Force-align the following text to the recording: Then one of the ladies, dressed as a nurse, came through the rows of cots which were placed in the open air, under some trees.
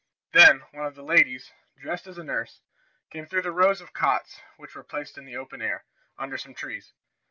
Then 0.31 0.61
one 0.71 0.87
of 0.87 0.95
the 0.95 1.03
ladies, 1.03 1.51
dressed 1.79 2.07
as 2.07 2.17
a 2.17 2.23
nurse, 2.23 2.61
came 3.11 3.27
through 3.27 3.43
the 3.43 3.51
rows 3.51 3.81
of 3.81 3.93
cots 3.93 4.39
which 4.57 4.73
were 4.73 4.81
placed 4.83 5.15
in 5.15 5.25
the 5.25 5.37
open 5.37 5.61
air, 5.61 5.85
under 6.17 6.39
some 6.39 6.55
trees. 6.55 6.93